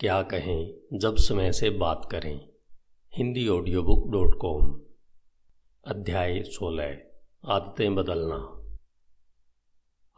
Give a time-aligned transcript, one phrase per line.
[0.00, 2.48] क्या कहें, जब समय से बात करें।
[3.14, 4.80] Hindi audio book dot com
[5.84, 6.98] अध्याय सोलह,
[7.44, 8.62] आदतें बदलना।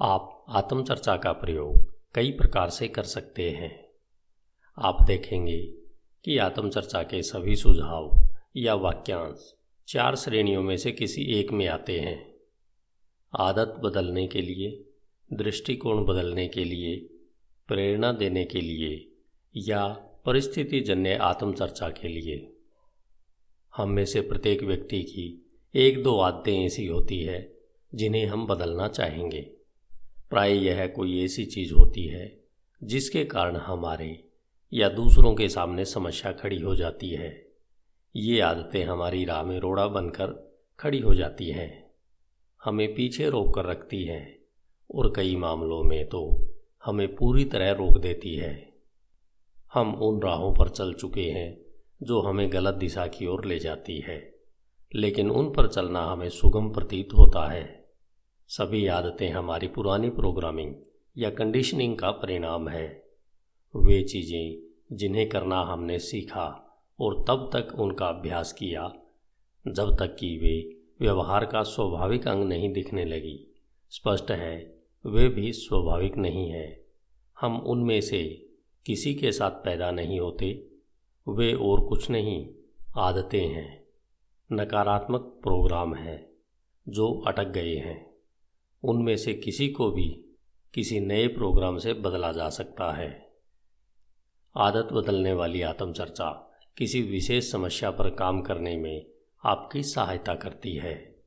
[0.01, 3.89] आप आत्मचर्चा का प्रयोग कई प्रकार से कर सकते हैं।
[4.79, 5.63] आप देखेंगे
[6.25, 9.55] कि आत्मचर्चा के सभी सुझाव या वाक्यांश
[9.89, 12.35] चार श्रेणियों में से किसी एक में आते हैं।
[13.39, 14.85] आदत बदलने के लिए,
[15.33, 16.97] दृष्टिकोण बदलने के लिए,
[17.69, 19.13] प्रेरणा देने के लिए
[19.57, 19.89] या
[20.27, 22.57] परिस्थिति जन्य आत्मचर्चा के लिए।
[23.77, 27.59] हम में से प्रत्येक व्यक्ति की एक दो आदतें ऐसी होती है,
[27.95, 29.41] जिन्हें हम बदलना चाहेंगे।
[30.31, 32.45] प्राय यह कोई ऐसी चीज़ होती है,
[32.85, 34.29] जिसके कारण हमारे
[34.73, 37.49] या दूसरों के सामने समस्या खड़ी हो जाती है।
[38.17, 41.91] ये आदतें हमारी राह में रोड़ा बनकर खड़ी हो जाती हैं।
[42.65, 44.39] हमें पीछे रोक कर रखती हैं,
[44.95, 46.49] और कई मामलों में तो
[46.85, 48.76] हमें पूरी तरह रोक देती है।
[49.75, 51.61] हम उन राहों पर चल चुके हैं,
[52.03, 54.37] जो हमें गलत दिशा की ओर ले जाती है।
[54.95, 57.89] लेकिन उन पर चलना हमें सुगम प्रतीत होता है।
[58.49, 60.75] सभी आदतें हमारी पुरानी प्रोग्रामिंग
[61.19, 63.05] या कंडीशनिंग का परिणाम है।
[63.77, 64.59] वे चीज़ें
[64.97, 68.95] जिन्हें करना हमने सीखा और तब तक उनका अभ्यास किया,
[69.69, 73.55] जब तक कि वे व्यवहार का स्वाभाविक अंग नहीं दिखने लगी।
[73.91, 76.87] स्पष्ट है, वे भी स्वाभाविक नहीं है।
[77.41, 78.46] हम उनमें से
[78.87, 80.67] किसी के साथ पैदा नहीं होते,
[81.29, 82.49] वे और कुछ नहीं,
[82.97, 83.87] आदतें हैं।
[84.53, 86.31] नकारात्मक प्रोग्राम हैं,
[86.89, 88.15] जो अटक गए हैं।
[88.83, 90.25] उनमें से किसी को भी
[90.75, 93.33] किसी नए प्रोग्राम से बदला जा सकता है।
[94.57, 99.07] आदत बदलने वाली आत्मचर्चा किसी विशेष समस्या पर काम करने में
[99.45, 101.23] आपकी सहायता करती है।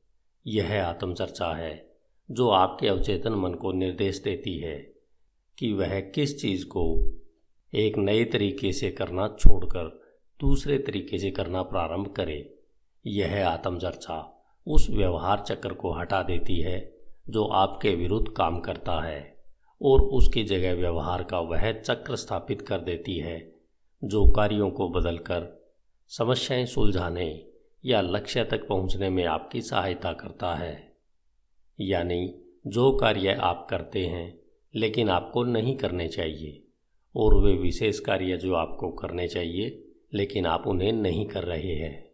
[0.46, 1.96] यह आत्मचर्चा है,
[2.30, 4.94] जो आपके अवचेतन मन को निर्देश देती है
[5.58, 7.12] कि वह किस चीज़ को
[7.74, 10.02] एक नए तरीके से करना छोड़कर
[10.40, 12.58] दूसरे तरीके से करना प्रारंभ करे।
[13.06, 16.96] यह आत्मचर्चा उस व्यवहार चक्र को हटा देती है,
[17.28, 19.44] जो आपके विरुद्ध काम करता है,
[19.82, 23.54] और उसकी जगह व्यवहार का वह चक्र स्थापित कर देती है,
[24.04, 25.68] जो कार्यों को बदलकर
[26.08, 27.46] समस्याएँ सुलझाने
[27.84, 30.96] या लक्ष्य तक पहुँचने में आपकी सहायता करता है।
[31.80, 32.34] यानी,
[32.66, 34.40] जो कार्य आप करते हैं,
[34.74, 36.66] लेकिन आपको नहीं करने चाहिए
[37.16, 39.84] और वे विशेष कार्य जो आपको करने चाहिए,
[40.14, 42.10] लेकिन आप उन्हें नहीं कर रहे हैं।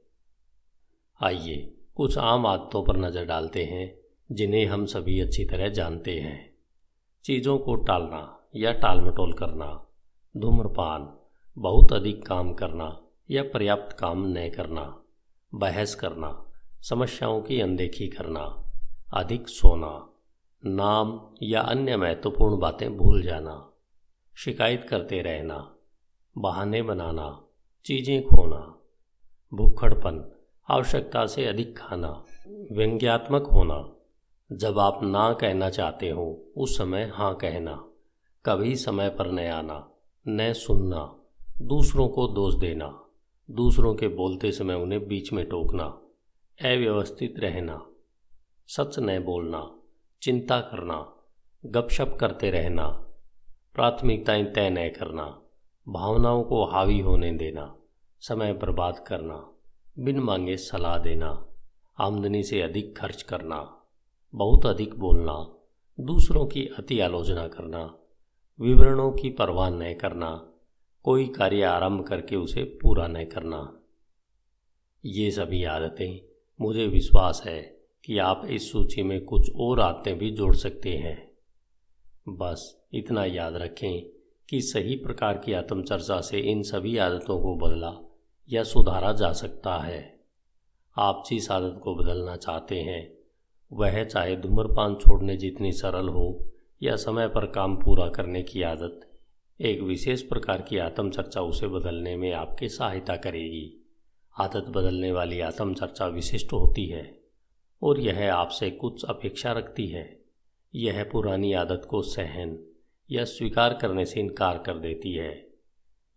[1.22, 3.98] आइए, कुछ आम आदतों पर नज़र डालते हैं,
[4.32, 6.54] जिन्हें हम सभी अच्छी तरह जानते हैं।
[7.24, 9.86] चीज़ों को टालना या टाल मटोल करना,
[10.36, 11.18] धूम्रपान,
[11.58, 15.02] बहुत अधिक काम करना या पर्याप्त काम न करना,
[15.54, 16.52] बहस करना,
[16.82, 18.62] समस्याओं की अनदेखी करना,
[19.14, 20.12] अधिक सोना,
[20.66, 23.72] नाम या अन्य महत्वपूर्ण बातें भूल जाना।
[24.38, 25.76] शिकायत करते रहना,
[26.38, 27.44] बहाने बनाना,
[27.84, 28.80] चीज़ें खोना,
[29.54, 30.32] भूखड़पन,
[30.70, 32.24] आवश्यकता से अधिक खाना,
[32.72, 33.92] व्यंग्यात्मक होना,
[34.52, 37.84] जब आप ना कहना चाहते हो, उस समय हाँ कहना,
[38.44, 39.90] कभी समय पर न आना,
[40.28, 41.16] न सुनना,
[41.62, 43.04] दूसरों को दोष देना,
[43.50, 45.84] दूसरों के बोलते समय उन्हें बीच में टोकना,
[46.62, 47.86] अव्यवस्थित रहना,
[48.68, 49.76] सच न बोलना,
[50.22, 51.12] चिंता करना,
[51.66, 53.02] गपशप करते रहना
[53.76, 55.42] प्राथमिकताएँ तय न करना,
[55.88, 57.76] भावनाओं को हावी होने देना,
[58.20, 59.52] समय बर्बाद करना,
[59.98, 61.46] बिन मांगे सलाह देना,
[61.98, 63.82] आमदनी से अधिक खर्च करना,
[64.34, 65.54] बहुत अधिक बोलना,
[66.00, 67.98] दूसरों की अति आलोचना करना,
[68.60, 70.52] विवरणों की परवाह न करना,
[71.02, 73.80] कोई कार्य आरंभ करके उसे पूरा न करना।
[75.04, 76.26] ये सभी आदतें,
[76.60, 77.62] मुझे विश्वास है
[78.04, 81.26] कि आप इस सूची में कुछ और आदतें भी जोड़ सकते हैं।
[82.28, 84.06] बस इतना याद रखें
[84.48, 88.10] कि सही प्रकार की आत्मचर्चा से इन सभी आदतों को बदला
[88.50, 90.20] या सुधारा जा सकता है।
[90.96, 93.18] आप जिस आदत को बदलना चाहते हैं,
[93.72, 96.52] वह चाहे धूम्रपान छोड़ने जितनी सरल हो
[96.82, 99.00] या समय पर काम पूरा करने की आदत,
[99.60, 103.86] एक विशेष प्रकार की आत्मचर्चा उसे बदलने में आपकी सहायता करेगी।
[104.38, 107.20] आदत बदलने वाली आत्मचर्चा विशिष्ट होती है
[107.82, 110.20] और यह आपसे कुछ अपेक्षा रखती है।
[110.74, 112.58] यह पुरानी आदत को सहन
[113.10, 115.48] या स्वीकार करने से इनकार कर देती है।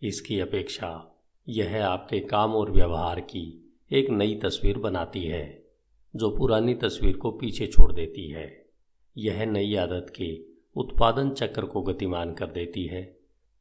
[0.01, 5.65] इसकी अपेक्षा यह आपके काम और व्यवहार की एक नई तस्वीर बनाती है,
[6.15, 8.65] जो पुरानी तस्वीर को पीछे छोड़ देती है।
[9.17, 10.39] यह नई आदत के
[10.75, 13.19] उत्पादन चक्र को गतिमान कर देती है,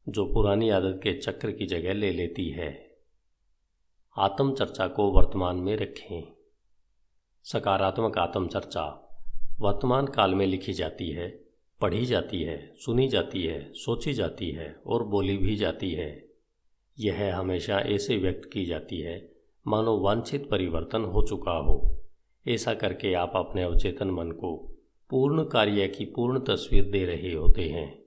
[0.09, 2.97] जो पुरानी आदत के चक्र की जगह ले लेती है।
[4.17, 6.31] आत्मचर्चा को वर्तमान में रखें।
[7.43, 9.17] सकारात्मक आत्मचर्चा
[9.59, 11.48] वर्तमान काल में लिखी जाती है
[11.81, 16.29] पढ़ी जाती है, सुनी जाती है, सोची जाती है और बोली भी जाती है।
[16.99, 19.31] यह हमेशा ऐसे व्यक्त की जाती है,
[19.67, 21.97] मानो वांछित परिवर्तन हो चुका हो।
[22.47, 24.75] ऐसा करके आप अपने अवचेतन मन को
[25.09, 28.03] पूर्ण कार्य की पूर्ण तस्वीर दे रहे होते हैं।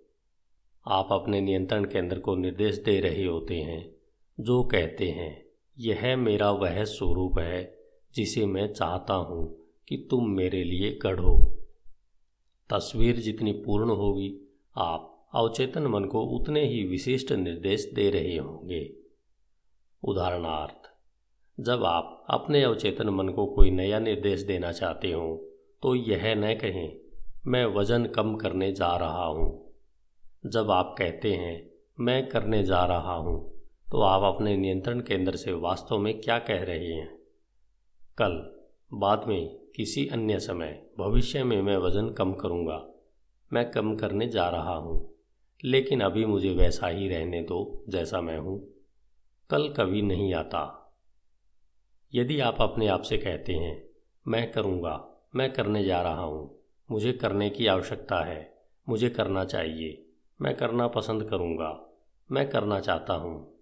[0.87, 3.97] आप अपने नियंत्रण केंद्र को निर्देश दे रहे होते हैं,
[4.41, 5.47] जो कहते हैं,
[5.79, 7.79] यह मेरा वह स्वरूप है,
[8.15, 9.57] जिसे मैं चाहता हूँ
[9.89, 11.62] कि तुम मेरे लिए गढ़ो।
[12.73, 14.31] तस्वीर जितनी पूर्ण होगी,
[14.77, 18.83] आप अवचेतन मन को उतने ही विशिष्ट निर्देश दे रहे होंगे।
[20.03, 20.91] उदाहरणार्थ,
[21.59, 25.35] जब आप अपने अवचेतन मन को कोई नया निर्देश देना चाहते हो
[25.83, 26.97] तो यह न कहें,
[27.47, 29.73] मैं वज़न कम करने जा रहा हूँ।
[30.47, 31.71] जब आप कहते हैं,
[32.01, 33.41] मैं करने जा रहा हूँ
[33.87, 37.09] तो आप अपने नियंत्रण केंद्र से वास्तव में क्या कह रहे हैं?
[38.19, 38.35] कल,
[38.93, 42.89] बाद में किसी अन्य समय भविष्य में मैं वज़न कम करूँगा।
[43.53, 45.15] मैं कम करने जा रहा हूँ।
[45.65, 48.69] लेकिन अभी मुझे वैसा ही रहने दो जैसा मैं हूँ।
[49.51, 50.95] कल कभी नहीं आता।
[52.15, 53.89] यदि आप अपने आप से कहते हैं,
[54.29, 56.59] मैं करूँगा, मैं करने जा रहा हूँ।
[56.91, 60.07] मुझे करने की आवश्यकता है। मुझे करना चाहिए।
[60.41, 61.87] मैं करना पसंद करूँगा।
[62.33, 63.55] मैं करना चाहता हूँ।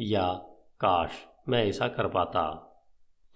[0.00, 0.32] या,
[0.80, 1.10] काश,
[1.48, 2.66] मैं ऐसा कर पाता।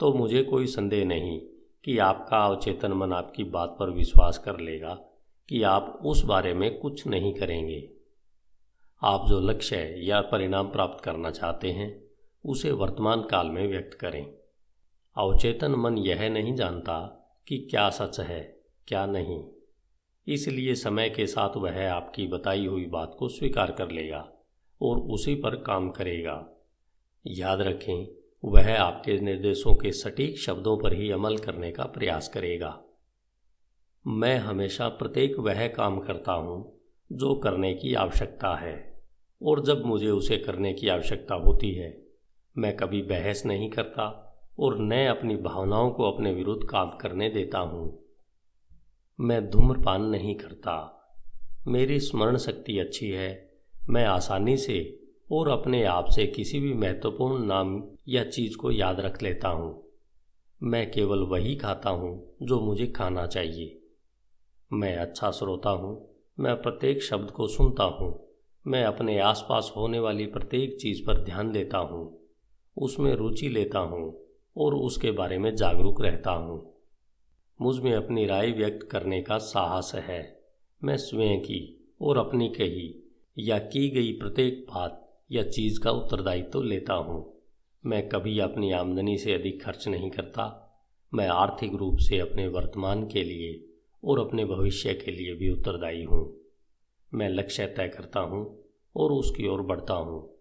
[0.00, 1.42] तो मुझे कोई संदेह नहीं।
[1.84, 4.94] कि आपका अवचेतन मन आपकी बात पर विश्वास कर लेगा
[5.48, 7.90] कि आप उस बारे में कुछ नहीं करेंगे।
[9.02, 12.04] आप जो लक्ष्य या परिणाम प्राप्त करना चाहते हैं,
[12.44, 14.34] उसे वर्तमान काल में व्यक्त करें।
[15.16, 19.44] अवचेतन मन यह नहीं जानता कि क्या सच है, क्या नहीं।
[20.26, 24.32] इसलिए समय के साथ वह आपकी बताई हुई बात को स्वीकार कर लेगा
[24.82, 26.48] और उसी पर काम करेगा।
[27.26, 32.84] याद रखें वह आपके निर्देशों के सटीक शब्दों पर ही अमल करने का प्रयास करेगा।
[34.06, 36.80] मैं हमेशा प्रत्येक वह काम करता हूँ
[37.12, 39.02] जो करने की आवश्यकता है,
[39.42, 42.02] और जब मुझे उसे करने की आवश्यकता होती है,
[42.58, 44.20] मैं कभी बहस नहीं करता
[44.58, 48.04] और न अपनी भावनाओं को अपने विरुद्ध काम करने देता हूँ।
[49.20, 51.00] मैं धूम्रपान नहीं करता।
[51.68, 53.52] मेरी स्मरण शक्ति अच्छी है।
[53.90, 59.00] मैं आसानी से और अपने आप से किसी भी महत्वपूर्ण नाम या चीज़ को याद
[59.00, 59.82] रख लेता हूँ।
[60.62, 63.80] मैं केवल वही खाता हूँ जो मुझे खाना चाहिए।
[64.72, 66.10] मैं अच्छा श्रोता हूँ,
[66.40, 68.28] मैं प्रत्येक शब्द को सुनता हूँ,
[68.66, 72.20] मैं अपने आसपास होने वाली प्रत्येक चीज़ पर ध्यान देता हूँ,
[72.76, 74.26] उसमें रुचि लेता हूँ
[74.56, 76.74] और उसके बारे में जागरूक रहता हूँ।
[77.60, 80.22] मुझमें अपनी राय व्यक्त करने का साहस है।
[80.84, 86.50] मैं स्वयं की और अपनी कही या की गई प्रत्येक बात या चीज़ का उत्तरदायित्व
[86.50, 87.34] तो लेता हूँ।
[87.86, 90.60] मैं कभी अपनी आमदनी से अधिक खर्च नहीं करता।
[91.14, 93.64] मैं आर्थिक रूप से अपने वर्तमान के लिए
[94.04, 96.36] और अपने भविष्य के लिए भी उत्तरदायी हूँ।
[97.14, 98.64] मैं लक्ष्य तय करता हूँ
[98.96, 100.34] और उसकी ओर बढ़ता हूँ।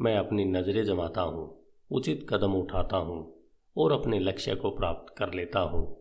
[0.00, 1.58] मैं अपनी नज़रें जमाता हूँ,
[1.90, 3.34] उचित कदम उठाता हूँ
[3.76, 5.96] और अपने लक्ष्य को प्राप्त कर लेता हूँ।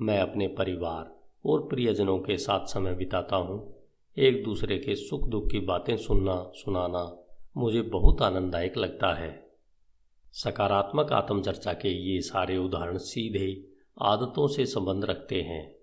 [0.00, 3.74] मैं अपने परिवार और प्रियजनों के साथ समय बिताता हूँ।
[4.18, 7.23] एक दूसरे के सुख दुख की बातें सुनना, सुनाना
[7.56, 9.50] मुझे बहुत आनंददायक लगता है।
[10.32, 13.68] सकारात्मक आत्मचर्चा के ये सारे उदाहरण सीधे
[14.02, 15.74] आदतों से संबंध रखते हैं।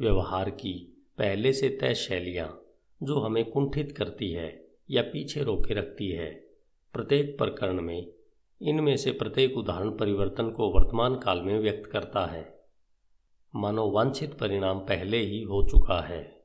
[0.00, 0.72] व्यवहार की
[1.18, 2.48] पहले से तय शैलियाँ
[3.02, 6.30] जो हमें कुंठित करती है या पीछे रोके रखती है,
[6.94, 8.12] प्रत्येक प्रकरण में,
[8.60, 12.60] इनमें से प्रत्येक उदाहरण परिवर्तन को वर्तमान काल में व्यक्त करता है।
[13.54, 16.42] मानो वांछित परिणाम पहले ही हो चुका है,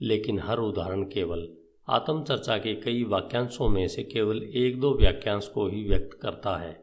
[0.00, 1.48] लेकिन हर उदाहरण केवल
[1.88, 6.76] आत्मचर्चा के कई वाक्यांशों में से केवल एक दो वाक्यांश को ही व्यक्त करता है,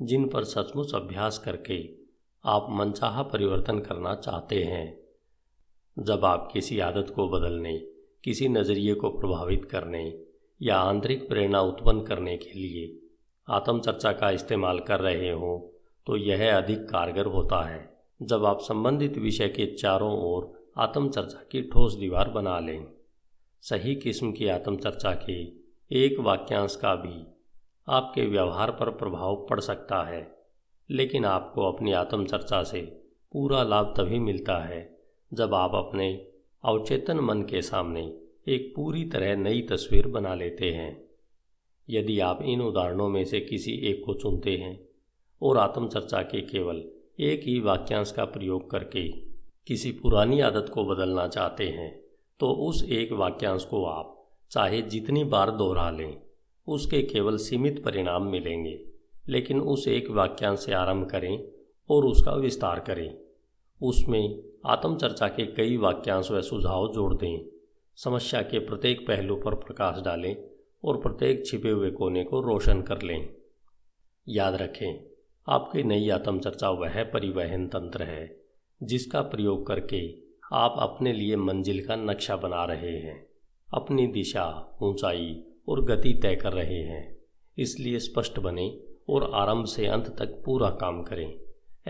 [0.00, 1.78] जिन पर सचमुच अभ्यास करके
[2.44, 4.98] आप मनचाहा परिवर्तन करना चाहते हैं।
[5.96, 7.76] जब आप किसी आदत को बदलने,
[8.24, 10.04] किसी नज़रिए को प्रभावित करने
[10.60, 12.98] या आंतरिक प्रेरणा उत्पन्न करने के लिए
[13.48, 15.58] आत्मचर्चा का इस्तेमाल कर रहे हों
[16.06, 17.88] तो यह अधिक कारगर होता है।
[18.22, 22.95] जब आप संबंधित विषय के चारों ओर आत्मचर्चा की ठोस दीवार बना लें
[23.68, 25.42] सही किस्म की आत्मचर्चा के
[25.90, 27.26] एक वाक्यांश का भी
[27.88, 30.36] आपके व्यवहार पर प्रभाव पड़ सकता है,
[30.90, 32.80] लेकिन आपको अपनी आत्मचर्चा से
[33.32, 34.98] पूरा लाभ तभी मिलता है
[35.34, 36.26] जब आप अपने
[36.64, 38.18] अवचेतन मन के सामने
[38.48, 41.10] एक पूरी तरह नई तस्वीर बना लेते हैं।
[41.90, 44.88] यदि आप इन उदाहरणों में से किसी एक को चुनते हैं
[45.42, 46.84] और आत्मचर्चा के केवल
[47.20, 49.08] एक ही वाक्यांश का प्रयोग करके
[49.66, 52.05] किसी पुरानी आदत को बदलना चाहते हैं
[52.40, 56.20] तो उस एक वाक्यांश को आप, चाहे जितनी बार दोहरा लें,
[56.68, 58.84] उसके केवल सीमित परिणाम मिलेंगे।
[59.28, 61.48] लेकिन उस एक वाक्यांश से आरंभ करें
[61.90, 63.18] और उसका विस्तार करें।
[63.82, 67.46] उसमें आत्मचर्चा के कई वाक्यांश व सुझाव जोड़ दें।
[67.96, 70.36] समस्या के प्रत्येक पहलू पर प्रकाश डालें
[70.84, 73.34] और प्रत्येक छिपे हुए कोने को रोशन कर लें।
[74.28, 75.06] याद रखें,
[75.48, 78.40] आपकी नई आत्मचर्चा वह परिवहन तंत्र है,
[78.82, 83.26] जिसका प्रयोग करके आप अपने लिए मंजिल का नक्शा बना रहे हैं।
[83.74, 87.16] अपनी दिशा, ऊंचाई और गति तय कर रहे हैं।
[87.58, 91.38] इसलिए स्पष्ट बने और आरंभ से अंत तक पूरा काम करें।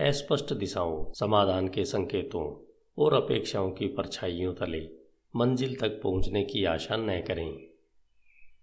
[0.07, 4.89] अस्पष्ट दिशाओं, समाधान के संकेतों और अपेक्षाओं की परछाइयों तले
[5.35, 7.67] मंजिल तक पहुँचने की आशा न करें।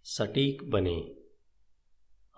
[0.04, 1.14] सटीक बने।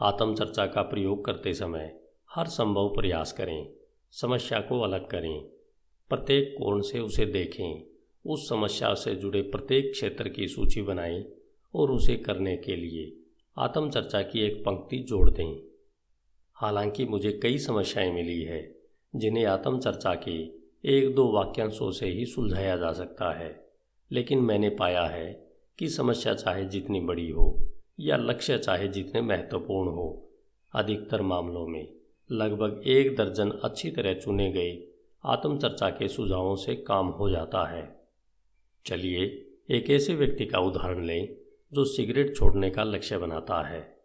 [0.02, 3.72] आत्मचर्चा का प्रयोग करते समय हर संभव प्रयास करें।
[4.10, 5.55] समस्या को अलग करें।
[6.08, 7.82] प्रत्येक कोण से उसे देखें,
[8.26, 11.24] उस समस्या से जुड़े प्रत्येक क्षेत्र की सूची बनाएँ
[11.74, 13.16] और उसे करने के लिए
[13.58, 15.62] आत्मचर्चा की एक पंक्ति जोड़ दें।
[16.54, 18.76] हालाँकि मुझे कई समस्याएँ मिली है,
[19.16, 23.68] जिन्हें आत्मचर्चा के एक दो वाक्यांशों से ही सुलझाया जा सकता है,
[24.12, 25.48] लेकिन मैंने पाया है
[25.78, 27.66] कि समस्या चाहे जितनी बड़ी हो
[28.00, 30.28] या लक्ष्य चाहे जितने महत्वपूर्ण हो,
[30.74, 31.92] अधिकतर मामलों में
[32.32, 34.92] लगभग एक दर्जन अच्छी तरह चुने गए
[35.26, 38.00] आत्मचर्चा के सुझावों से काम हो जाता है।
[38.86, 41.36] चलिए, एक ऐसे व्यक्ति का उदाहरण लें,
[41.72, 44.00] जो सिगरेट छोड़ने का लक्ष्य बनाता है।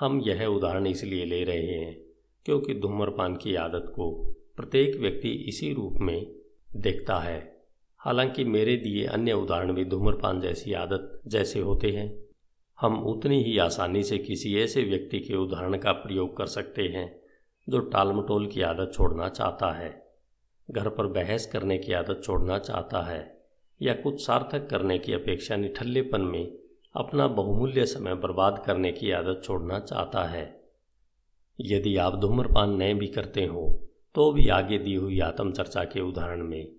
[0.00, 2.00] हम यह उदाहरण इसलिए ले रहे हैं,
[2.44, 6.34] क्योंकि धूम्रपान की आदत को प्रत्येक व्यक्ति इसी रूप में
[6.76, 7.64] देखता है।
[7.98, 12.24] हालाँकि मेरे दिए अन्य उदाहरण भी धूम्रपान जैसी आदत जैसे होते हैं।
[12.80, 17.20] हम उतनी ही आसानी से किसी ऐसे व्यक्ति के उदाहरण का प्रयोग कर सकते हैं,
[17.68, 20.03] जो टालमटोल की आदत छोड़ना चाहता है।
[20.70, 23.22] घर पर बहस करने की आदत छोड़ना चाहता है
[23.82, 26.52] या कुछ सार्थक करने की अपेक्षा निठल्लेपन में
[26.94, 30.64] अपना बहुमूल्य समय बर्बाद करने की आदत छोड़ना चाहता है।
[31.60, 33.80] यदि आप धूम्रपान नहीं भी करते हो
[34.14, 36.72] तो भी आगे दी हुई आत्मचर्चा के उदाहरण में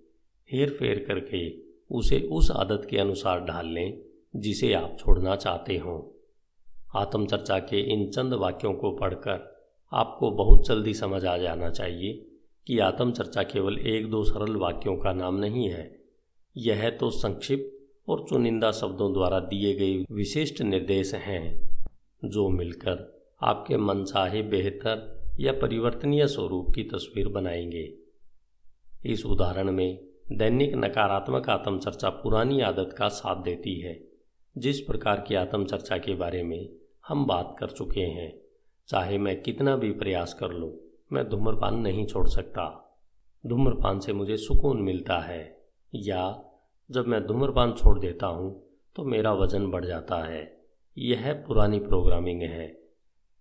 [0.52, 1.48] हेर फेर करके
[1.90, 3.98] उसे उस आदत के अनुसार ढाल लें
[4.36, 6.00] जिसे आप छोड़ना चाहते हों।
[7.00, 12.26] आत्मचर्चा के इन चंद वाक्यों को पढ़कर आपको बहुत जल्दी समझ आ जाना चाहिए।
[12.66, 16.04] कि आत्मचर्चा केवल एक दो सरल वाक्यों का नाम नहीं है।
[16.56, 21.68] यह तो संक्षिप्त और चुनिंदा शब्दों द्वारा दिए गए विशिष्ट निर्देश हैं,
[22.24, 27.94] जो मिलकर आपके मनसाहे बेहतर या परिवर्तनीय स्वरूप की तस्वीर बनाएँगे।
[29.06, 34.08] इस उदाहरण में दैनिक नकारात्मक आत्मचर्चा पुरानी आदत का साथ देती है,
[34.58, 36.68] जिस प्रकार की आत्मचर्चा के बारे में
[37.08, 38.40] हम बात कर चुके हैं।
[38.88, 42.64] चाहे मैं कितना भी प्रयास कर लूँ मैं धूम्रपान नहीं छोड़ सकता।
[43.46, 46.42] धूम्रपान से मुझे सुकून मिलता है। या
[46.90, 50.64] जब मैं धूम्रपान छोड़ देता हूँ तो मेरा वज़न बढ़ जाता है।
[50.98, 52.82] यह पुरानी प्रोग्रामिंग है।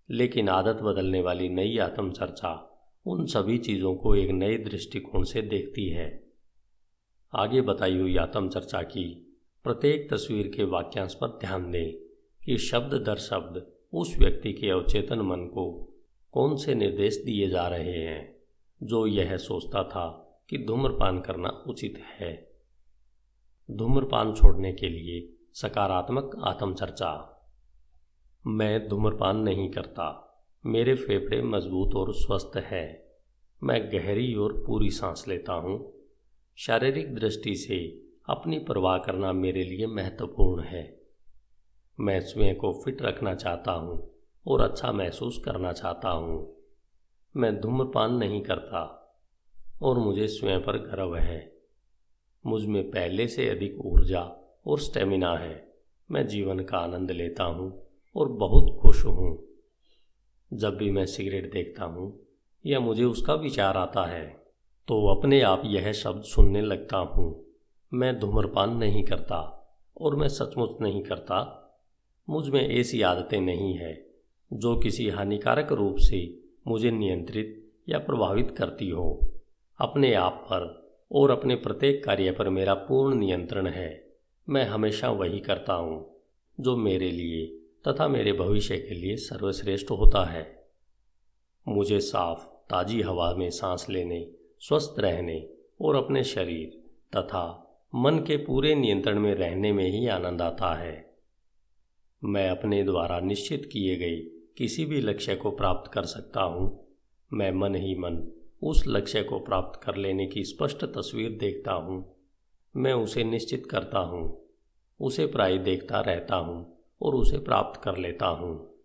[0.10, 2.72] लेकिन आदत बदलने वाली नई आत्मचर्चा
[3.06, 6.24] उन सभी चीज़ों को एक नए दृष्टिकोण से देखती है।
[7.36, 11.94] आगे बताई हुई आत्मचर्चा की प्रत्येक तस्वीर के वाक्यांश पर ध्यान दें
[12.46, 15.92] कि शब्द दर शब्द उस व्यक्ति के अवचेतन मन को
[16.36, 18.36] कौन से निर्देश दिए जा रहे हैं?
[18.84, 20.08] जो यह सोचता था
[20.50, 22.52] कि धूम्रपान करना उचित है।
[23.72, 27.42] धूम्रपान छोड़ने के लिए सकारात्मक आत्मचर्चा।
[28.48, 33.12] मैं धूम्रपान नहीं करता। मेरे फेफड़े मज़बूत और स्वस्थ है।
[33.64, 35.94] मैं गहरी और पूरी सांस लेता हूँ।
[36.56, 41.02] शारीरिक दृष्टि से अपनी परवाह करना मेरे लिए महत्वपूर्ण है।
[42.00, 44.15] मैं स्वयं को फिट रखना चाहता हूँ।
[44.48, 46.56] और अच्छा महसूस करना चाहता हूँ।
[47.36, 49.02] मैं धूम्रपान नहीं करता,
[49.82, 51.56] और मुझे स्वयं पर गर्व है।
[52.46, 55.74] मुझमें पहले से अधिक ऊर्जा और स्टेमिना है।
[56.12, 59.48] मैं जीवन का आनंद लेता हूँ और बहुत खुश हूँ।
[60.54, 62.28] जब भी मैं सिगरेट देखता हूँ
[62.66, 64.46] या मुझे उसका विचार आता है
[64.88, 67.46] तो अपने आप यह शब्द सुनने लगता हूँ।
[67.94, 69.40] मैं धूम्रपान नहीं करता
[70.02, 71.62] और मैं सचमुच नहीं करता।
[72.30, 74.05] मुझमें ऐसी आदतें नहीं है।
[74.54, 79.32] जो किसी हानिकारक रूप से मुझे नियंत्रित या प्रभावित करती हो,
[79.82, 84.18] अपने आप पर और अपने प्रत्येक कार्य पर मेरा पूर्ण नियंत्रण है।
[84.50, 86.16] मैं हमेशा वही करता हूँ,
[86.60, 87.48] जो मेरे लिए
[87.88, 90.68] तथा मेरे भविष्य के लिए सर्वश्रेष्ठ होता है।
[91.68, 95.50] मुझे साफ़, ताजी हवा में सांस लेने, स्वस्थ रहने
[95.82, 96.84] और अपने शरीर
[97.18, 97.62] तथा
[97.96, 101.16] मन के पूरे नियंत्रण में रहने में ही आनंद आता है।
[102.24, 106.88] मैं अपने द्वारा निश्चित किए गए किसी भी लक्ष्य को प्राप्त कर सकता हूँ।
[107.34, 108.32] मैं मन ही मन
[108.64, 112.16] उस लक्ष्य को प्राप्त कर लेने की स्पष्ट तस्वीर देखता हूँ।
[112.76, 114.50] मैं उसे निश्चित करता हूँ,
[115.00, 118.76] उसे प्राय देखता रहता हूँ और उसे प्राप्त कर लेता हूँ।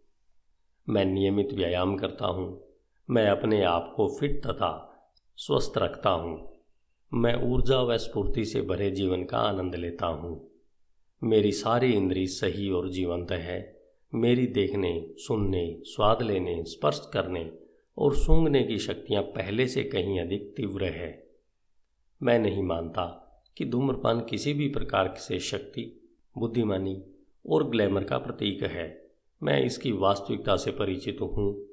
[0.89, 2.69] मैं नियमित व्यायाम करता हूँ,
[3.11, 4.87] मैं अपने आप को फिट तथा
[5.37, 6.61] स्वस्थ रखता हूँ।
[7.15, 10.50] मैं ऊर्जा व स्फूर्ति से भरे जीवन का आनंद लेता हूँ।
[11.23, 13.80] मेरी सारी इंद्री सही और जीवंत है।
[14.14, 17.50] मेरी देखने, सुनने, स्वाद लेने, स्पर्श करने
[17.99, 21.29] और सूंघने की शक्तियाँ पहले से कहीं अधिक तीव्र है।
[22.23, 23.05] मैं नहीं मानता
[23.57, 27.02] कि धूम्रपान किसी भी प्रकार से शक्ति, बुद्धिमानी
[27.49, 29.11] और ग्लैमर का प्रतीक है।
[29.43, 31.67] मैं इसकी वास्तविकता से परिचित हूँ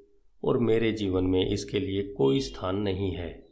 [0.44, 3.46] और मेरे जीवन में इसके लिए कोई स्थान नहीं है।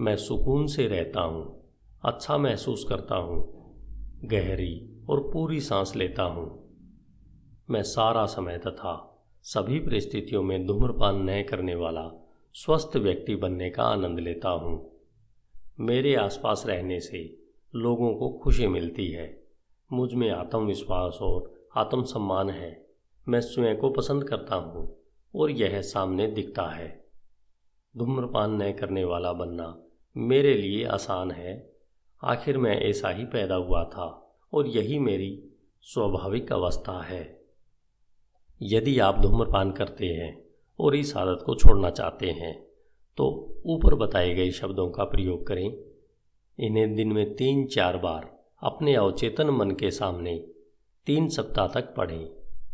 [0.00, 1.70] मैं सुकून से रहता हूँ
[2.04, 3.40] अच्छा महसूस करता हूँ,
[4.24, 6.65] गहरी और पूरी सांस लेता हूँ।
[7.70, 13.82] मैं सारा समय तथा सभी परिस्थितियों में धूम्रपान न करने वाला स्वस्थ व्यक्ति बनने का
[13.82, 15.00] आनंद लेता हूँ।
[15.80, 17.38] मेरे आसपास रहने से
[17.74, 19.44] लोगों को खुशी मिलती है।
[19.92, 22.86] मुझमें आत्मविश्वास और आत्मसम्मान है।
[23.28, 24.96] मैं स्वयं को पसंद करता हूँ
[25.34, 27.04] और यह सामने दिखता है।
[27.96, 29.82] धूम्रपान न करने वाला बनना
[30.16, 31.72] मेरे लिए आसान है।
[32.24, 35.50] आखिर मैं ऐसा ही पैदा हुआ था और यही मेरी
[35.82, 37.35] स्वाभाविक अवस्था है।
[38.60, 40.44] यदि आप धूम्रपान करते हैं
[40.80, 42.66] और इस आदत को छोड़ना चाहते हैं
[43.18, 43.26] तो
[43.66, 45.76] ऊपर बताए गए शब्दों का प्रयोग करें।
[46.58, 50.48] इन्हें दिन में तीन चार बार अपने अवचेतन मन के सामने
[51.06, 52.28] तीन सप्ताह तक पढ़ें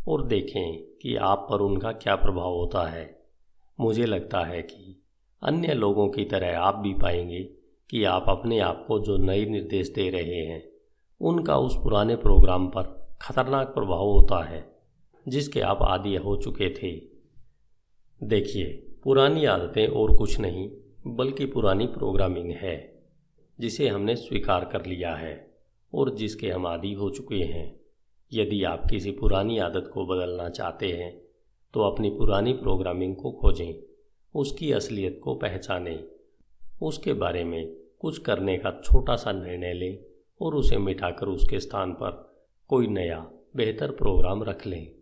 [0.09, 3.23] और देखें कि आप पर उनका क्या प्रभाव होता है।
[3.81, 5.03] मुझे लगता है कि
[5.43, 7.43] अन्य लोगों की तरह आप भी पाएँगे
[7.91, 10.63] कि आप अपने आप को जो नए निर्देश दे रहे हैं,
[11.21, 14.72] उनका उस पुराने प्रोग्राम पर खतरनाक प्रभाव होता है।
[15.27, 16.93] जिसके आप आदि हो चुके थे।
[18.21, 18.67] देखिए,
[19.05, 20.71] पुरानी आदतें और कुछ नहीं,
[21.07, 22.77] बल्कि पुरानी प्रोग्रामिंग है,
[23.59, 25.35] जिसे हमने स्वीकार कर लिया है
[25.93, 27.81] और जिसके हम आदि हो चुके हैं।
[28.33, 31.13] यदि आप किसी पुरानी आदत को बदलना चाहते हैं
[31.75, 33.75] तो अपनी पुरानी प्रोग्रामिंग को खोजें,
[34.35, 36.05] उसकी असलियत को पहचानें,
[36.83, 39.99] उसके बारे में कुछ करने का छोटा सा निर्णय लें
[40.41, 42.11] और उसे मिटाकर उसके स्थान पर
[42.71, 43.19] कोई नया,
[43.57, 45.02] बेहतर प्रोग्राम रख लें।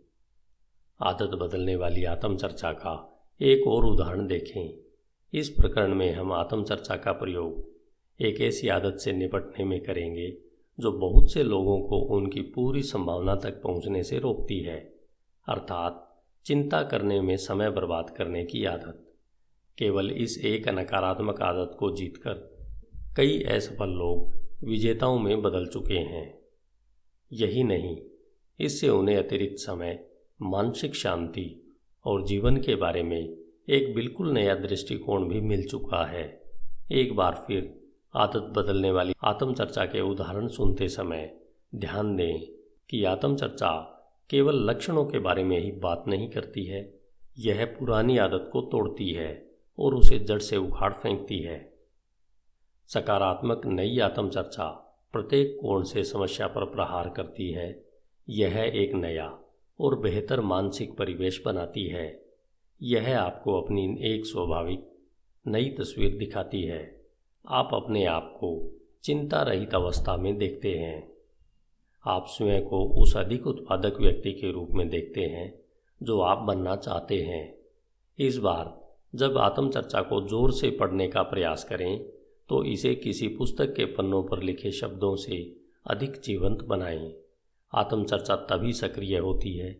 [1.02, 4.78] आदत बदलने वाली आत्मचर्चा का एक और उदाहरण देखें।
[5.34, 7.68] इस प्रकरण में हम आत्मचर्चा का प्रयोग
[8.20, 10.36] एक ऐसी आदत से निपटने में करेंगे,
[10.78, 14.78] जो बहुत से लोगों को उनकी पूरी संभावना तक पहुँचने से रोकती है,
[15.48, 19.06] अर्थात चिंता करने में समय बर्बाद करने की आदत।
[19.78, 22.58] केवल इस एक नकारात्मक आदत को जीतकर
[23.16, 24.34] कई असफल लोग
[24.66, 26.38] विजेताओं में बदल चुके हैं।
[27.32, 27.96] यही नहीं,
[28.60, 30.09] इससे उन्हें अतिरिक्त समय
[30.42, 31.74] मानसिक शांति
[32.04, 33.36] और जीवन के बारे में
[33.68, 36.42] एक बिल्कुल नया दृष्टिकोण भी मिल चुका है।
[36.92, 37.80] एक बार फिर
[38.14, 41.36] आदत बदलने वाली आत्मचर्चा के उदाहरण सुनते समय
[41.74, 42.40] ध्यान दें
[42.90, 43.72] कि आत्मचर्चा
[44.30, 47.00] केवल लक्षणों के बारे में ही बात नहीं करती है।
[47.38, 51.74] यह पुरानी आदत को तोड़ती है और उसे जड़ से उखाड़ फेंकती है।
[52.88, 54.66] सकारात्मक नई आत्मचर्चा
[55.12, 57.84] प्रत्येक कोण से समस्या पर प्रहार करती है।
[58.28, 59.39] यह एक नया
[59.80, 62.06] और बेहतर मानसिक परिवेश बनाती है।
[62.80, 64.86] यह आपको अपनी एक स्वाभाविक,
[65.46, 66.82] नई तस्वीर दिखाती है।
[67.44, 68.50] आप अपने आप को
[69.04, 71.08] चिंता रहित अवस्था में देखते हैं।
[72.04, 75.52] आप स्वयं को उस अधिक उत्पादक व्यक्ति के रूप में देखते हैं,
[76.00, 77.54] जो आप बनना चाहते हैं।
[78.18, 78.78] इस बार,
[79.14, 81.98] जब आत्मचर्चा को ज़ोर से पढ़ने का प्रयास करें
[82.48, 85.36] तो इसे किसी पुस्तक के पन्नों पर लिखे शब्दों से
[85.86, 87.12] अधिक जीवंत बनाएँ।
[87.72, 89.72] आत्मचर्चा तभी सक्रिय होती है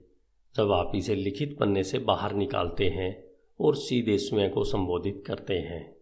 [0.54, 3.24] जब आप इसे लिखित पन्ने से बाहर निकालते हैं
[3.60, 5.96] और सीधे स्वयं को संबोधित करते हैं।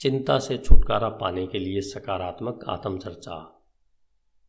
[0.00, 3.64] चिंता से छुटकारा पाने के लिए सकारात्मक आत्मचर्चा।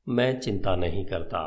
[0.08, 1.40] मैं चिंता नहीं करता,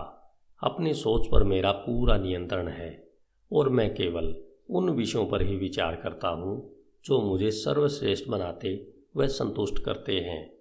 [0.62, 3.08] अपनी सोच पर मेरा पूरा नियंत्रण है
[3.52, 4.34] और मैं केवल
[4.70, 8.74] उन विषयों पर ही विचार करता हूँ जो मुझे सर्वश्रेष्ठ बनाते
[9.16, 10.52] व संतुष्ट करते हैं।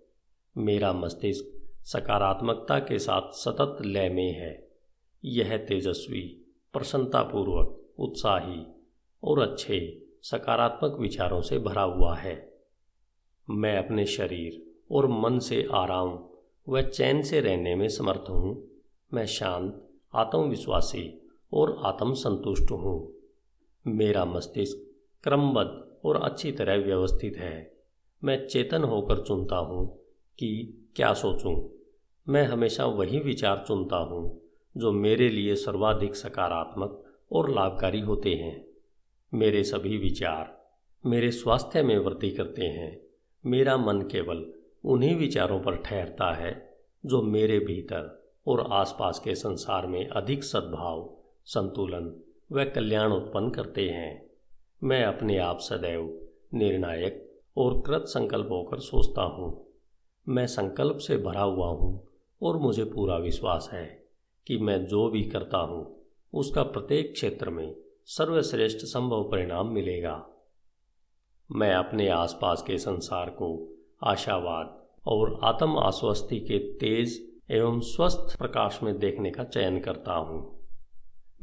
[0.56, 4.68] मेरा मस्तिष्क सकारात्मकता के साथ सतत लय में है।
[5.26, 8.66] यह तेजस्वी, प्रसन्नतापूर्वक, उत्साही
[9.24, 12.54] और अच्छे सकारात्मक विचारों से भरा हुआ है।
[13.50, 16.26] मैं अपने शरीर और मन से आराम
[16.70, 18.68] व चैन से रहने में समर्थ हूँ।
[19.14, 23.14] मैं शांत, आत्मविश्वासी और आत्मसंतुष्ट हूँ।
[23.88, 24.92] मेरा मस्तिष्क
[25.24, 27.78] क्रमबद्ध और अच्छी तरह व्यवस्थित है।
[28.24, 29.98] मैं चेतन होकर चुनता हूँ
[30.40, 31.70] कि क्या सोचूं?
[32.34, 34.42] मैं हमेशा वही विचार चुनता हूँ,
[34.78, 38.68] जो मेरे लिए सर्वाधिक सकारात्मक और लाभकारी होते हैं।
[39.34, 40.60] मेरे सभी विचार
[41.06, 43.02] मेरे स्वास्थ्य में वृद्धि करते हैं।
[43.46, 44.54] मेरा मन केवल
[44.86, 51.18] उन्हीं विचारों पर ठहरता है, जो मेरे भीतर और आसपास के संसार में अधिक सद्भाव,
[51.46, 54.30] संतुलन व कल्याण उत्पन्न करते हैं।
[54.84, 59.69] मैं अपने आप सदैव निर्णायक और कृत संकल्प होकर सोचता हूँ।
[60.28, 62.08] मैं संकल्प से भरा हुआ हूँ
[62.42, 63.86] और मुझे पूरा विश्वास है
[64.48, 65.96] कि मैं जो भी करता हूँ,
[66.34, 70.26] उसका प्रत्येक क्षेत्र में सर्वश्रेष्ठ संभव परिणाम मिलेगा।
[71.52, 77.20] मैं अपने आसपास के संसार को आशावाद और आत्म आश्वस्ति के तेज
[77.52, 80.60] एवं स्वस्थ प्रकाश में देखने का चयन करता हूँ।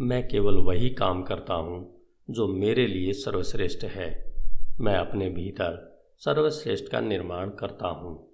[0.00, 4.34] मैं केवल वही काम करता हूँ जो मेरे लिए सर्वश्रेष्ठ है।
[4.80, 8.25] मैं अपने भीतर सर्वश्रेष्ठ का निर्माण करता हूँ।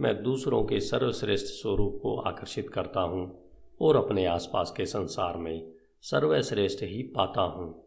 [0.00, 3.42] मैं दूसरों के सर्वश्रेष्ठ स्वरूप को आकर्षित करता हूँ
[3.80, 7.84] और अपने आसपास के संसार में सर्वश्रेष्ठ ही पाता हूँ।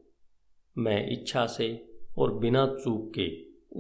[0.78, 3.28] मैं इच्छा से और बिना चूक के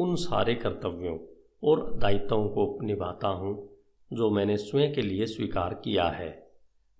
[0.02, 1.18] उन सारे कर्तव्यों
[1.64, 3.70] और दायित्वों को निभाता हूँ,
[4.14, 6.50] जो मैंने स्वयं के लिए स्वीकार किया है।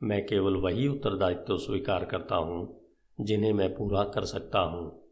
[0.04, 2.82] मैं केवल वही उत्तरदायित्व स्वीकार करता हूँ,
[3.22, 5.04] जिन्हें मैं पूरा कर सकता हूँ।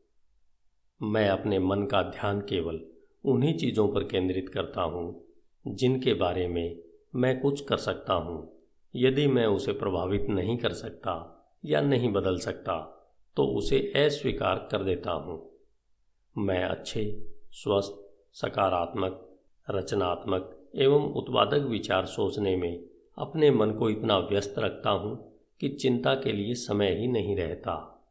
[1.02, 2.82] मैं अपने मन का ध्यान केवल
[3.26, 5.27] उन्हीं चीज़ों पर केंद्रित करता हूँ
[5.76, 6.80] जिनके बारे में
[7.16, 8.58] मैं कुछ कर सकता हूँ।
[8.96, 11.14] यदि मैं उसे प्रभावित नहीं कर सकता
[11.66, 12.94] या नहीं बदल सकता
[13.38, 15.50] तो उसे अस्वीकार कर देता हूँ।
[16.38, 17.94] मैं अच्छे, स्वस्थ,
[18.34, 22.84] सकारात्मक, रचनात्मक एवं उत्पादक विचार सोचने में
[23.18, 28.06] अपने मन को इतना व्यस्त रखता हूँ कि चिंता के लिए समय ही नहीं रहता।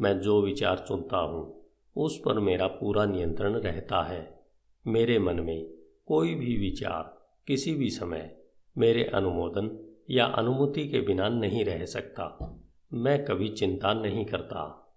[0.00, 4.40] मैं जो विचार चुनता हूँ, उस पर मेरा पूरा नियंत्रण रहता है।
[4.86, 5.66] मेरे मन में
[6.12, 8.36] कोई भी विचार, किसी भी समय
[8.78, 12.56] मेरे अनुमोदन या अनुमति के बिना नहीं रह सकता।
[12.92, 14.92] मैं कभी चिंता नहीं करता।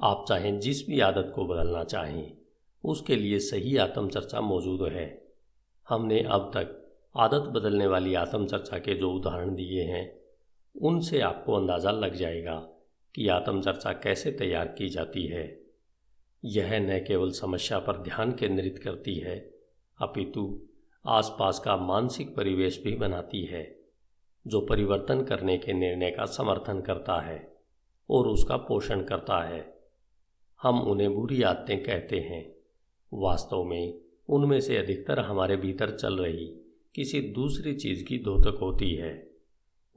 [0.00, 2.36] आप चाहें जिस भी आदत को बदलना चाहें,
[2.84, 5.28] उसके लिए सही आत्मचर्चा मौजूद है।
[5.88, 10.20] हमने अब तक आदत बदलने वाली आत्मचर्चा के जो उदाहरण दिए हैं,
[10.82, 12.68] उनसे आपको अंदाज़ा लग जाएगा
[13.14, 15.60] कि आत्मचर्चा कैसे तैयार की जाती है।
[16.44, 19.57] यह न केवल समस्या पर ध्यान केंद्रित करती है
[20.00, 20.60] अपितु
[21.06, 23.80] आसपास का मानसिक परिवेश भी बनाती है,
[24.46, 27.56] जो परिवर्तन करने के निर्णय का समर्थन करता है
[28.10, 29.78] और उसका पोषण करता है।
[30.62, 32.56] हम उन्हें बुरी आदतें कहते हैं।
[33.14, 36.46] वास्तव में उनमें से अधिकतर हमारे भीतर चल रही
[36.94, 39.30] किसी दूसरी चीज़ की धोतक होती है।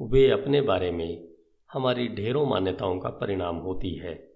[0.02, 1.28] वे अपने बारे में
[1.74, 4.34] हमारी ढेरों मान्यताओं का परिणाम होती है।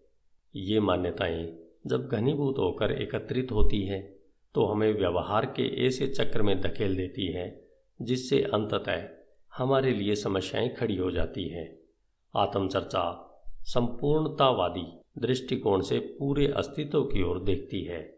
[0.55, 4.14] ये मान्यताएँ जब घनीभूत होकर एकत्रित होती हैं
[4.55, 7.67] तो हमें व्यवहार के ऐसे चक्र में धकेल देती है,
[8.01, 9.09] जिससे अंततः
[9.57, 11.79] हमारे लिए समस्याएँ खड़ी हो जाती हैं।
[12.35, 18.17] आत्मचर्चा संपूर्णतावादी दृष्टिकोण से पूरे अस्तित्व की ओर देखती है।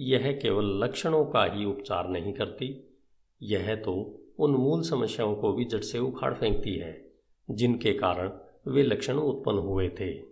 [0.00, 2.98] यह केवल लक्षणों का ही उपचार नहीं करती,
[3.42, 7.12] यह तो उन मूल समस्याओं को भी जड़ से उखाड़ फेंकती है,
[7.50, 8.32] जिनके कारण
[8.66, 10.22] वे लक्षण उत्पन्न हुए थे।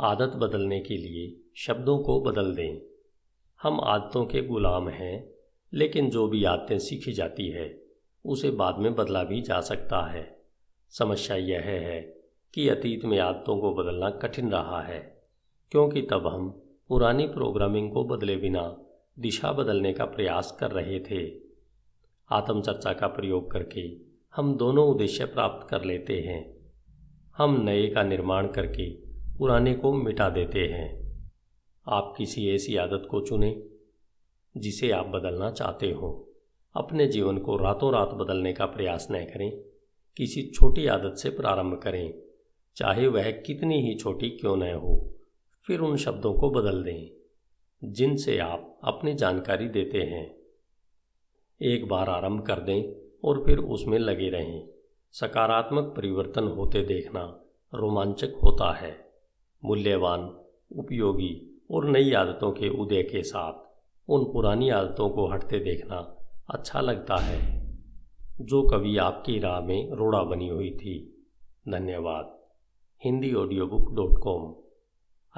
[0.00, 2.87] आदत बदलने के लिए शब्दों को बदल दें।
[3.62, 5.30] हम आदतों के गुलाम हैं,
[5.72, 7.82] लेकिन जो भी आदतें सीखी जाती है,
[8.24, 10.38] उसे बाद में बदला भी जा सकता है।
[10.90, 12.00] समस्या यह है
[12.54, 15.22] कि अतीत में आदतों को बदलना कठिन रहा है,
[15.70, 16.48] क्योंकि तब हम
[16.88, 18.76] पुरानी प्रोग्रामिंग को बदले बिना
[19.18, 21.40] दिशा बदलने का प्रयास कर रहे थे।
[22.30, 23.96] आत्मचर्चा का प्रयोग करके
[24.36, 26.56] हम दोनों उद्देश्य प्राप्त कर लेते हैं।
[27.36, 28.90] हम नए का निर्माण करके
[29.38, 31.07] पुराने को मिटा देते हैं।
[31.88, 33.62] आप किसी ऐसी आदत को चुनें,
[34.56, 36.28] जिसे आप बदलना चाहते हो।
[36.76, 39.62] अपने जीवन को रातों रात बदलने का प्रयास न करें,
[40.16, 42.14] किसी छोटी आदत से प्रारंभ करें,
[42.76, 45.14] चाहे वह कितनी ही छोटी क्यों न हो।
[45.66, 47.10] फिर उन शब्दों को बदल दें,
[47.92, 50.36] जिनसे आप अपनी जानकारी देते हैं।
[51.62, 54.68] एक बार आरंभ कर दें और फिर उसमें लगे रहें।
[55.12, 59.10] सकारात्मक परिवर्तन होते देखना रोमांचक होता है।
[59.64, 60.40] मूल्यवान,
[60.76, 63.68] उपयोगी और नई आदतों के उदय के साथ
[64.08, 66.16] उन पुरानी आदतों को हटते देखना
[66.50, 67.68] अच्छा लगता है।
[68.40, 71.26] जो कभी आपकी राह में रोड़ा बनी हुई थी।
[71.68, 72.38] धन्यवाद।
[73.04, 74.54] Hindi audio book dot com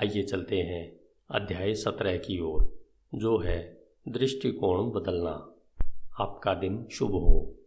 [0.03, 5.55] आइए चलते हैं अध्याय सत्रह की ओर, जो है दृष्टिकोण बदलना।
[6.21, 7.60] आपका दिन शुभ हो।